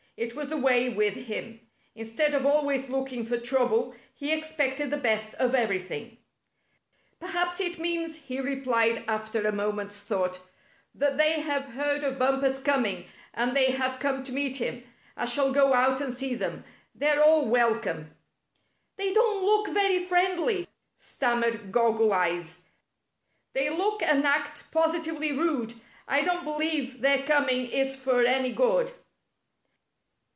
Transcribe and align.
It 0.17 0.35
was 0.35 0.49
the 0.49 0.57
way 0.57 0.87
with 0.87 1.15
him. 1.15 1.61
Instead 1.95 2.35
of 2.35 2.45
always 2.45 2.89
looking 2.91 3.25
for 3.25 3.39
trouble, 3.39 3.95
he 4.13 4.31
expected 4.31 4.91
the 4.91 4.97
best 4.97 5.33
of 5.35 5.55
everything. 5.55 6.19
78 7.19 7.19
The 7.21 7.25
Rabbits 7.25 7.37
Rise 7.39 7.41
Against 7.41 7.57
Bumper 7.57 7.57
79 7.57 7.57
"Perhaps 7.57 7.59
it 7.65 7.81
means," 7.81 8.27
he 8.27 8.55
replied, 8.55 9.03
after 9.07 9.47
a 9.47 9.51
mo 9.51 9.71
ment's 9.71 9.99
thought, 10.01 10.39
"that 10.93 11.17
they 11.17 11.39
have 11.41 11.65
heard 11.69 12.03
of 12.03 12.19
Bumper's 12.19 12.61
coming, 12.61 13.05
and 13.33 13.55
they 13.55 13.71
have 13.71 13.97
come 13.99 14.23
to 14.23 14.31
meet 14.31 14.57
him. 14.57 14.83
I 15.17 15.25
shall 15.25 15.51
go 15.51 15.73
out 15.73 15.99
and 16.01 16.15
see 16.15 16.35
them. 16.35 16.65
They're 16.93 17.23
all 17.23 17.47
welcome."" 17.47 18.13
They 18.97 19.13
don't 19.13 19.43
look 19.43 19.69
very 19.73 20.05
friendly," 20.05 20.67
stammered 20.99 21.71
Croggle 21.71 22.13
Eyes." 22.13 22.59
They 23.53 23.71
look 23.71 24.03
and 24.03 24.23
act 24.23 24.69
positively 24.71 25.31
rude. 25.31 25.73
I 26.07 26.21
don't 26.21 26.43
believe 26.43 27.01
their 27.01 27.23
coming 27.23 27.65
is 27.71 27.95
for 27.95 28.23
any 28.23 28.51
good." 28.53 28.91